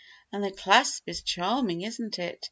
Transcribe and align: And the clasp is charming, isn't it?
And 0.31 0.43
the 0.43 0.49
clasp 0.49 1.03
is 1.05 1.21
charming, 1.21 1.83
isn't 1.83 2.17
it? 2.17 2.39